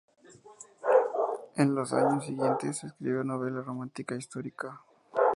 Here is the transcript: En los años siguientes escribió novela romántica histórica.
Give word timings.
En 1.57 1.75
los 1.75 1.93
años 1.93 2.25
siguientes 2.25 2.83
escribió 2.83 3.23
novela 3.23 3.61
romántica 3.61 4.15
histórica. 4.15 4.81